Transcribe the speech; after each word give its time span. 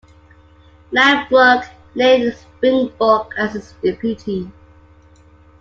Langbroek 0.91 1.69
named 1.93 2.33
Springborg 2.33 3.31
as 3.37 3.53
his 3.53 3.73
deputy. 3.83 4.51